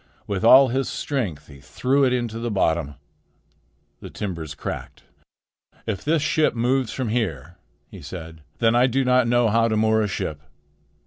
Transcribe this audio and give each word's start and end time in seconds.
With 0.25 0.43
all 0.43 0.69
his 0.69 0.89
strength 0.89 1.45
he 1.47 1.59
threw 1.59 2.03
it 2.05 2.11
into 2.11 2.39
the 2.39 2.49
bottom. 2.49 2.95
The 3.99 4.09
timbers 4.09 4.55
cracked. 4.55 5.03
"If 5.85 6.03
this 6.03 6.23
ship 6.23 6.55
moves 6.55 6.91
from 6.91 7.09
here," 7.09 7.57
he 7.87 8.01
said, 8.01 8.41
"then 8.57 8.73
I 8.73 8.87
do 8.87 9.05
not 9.05 9.27
know 9.27 9.49
how 9.49 9.67
to 9.67 9.77
moor 9.77 10.01
a 10.01 10.07
ship. 10.07 10.41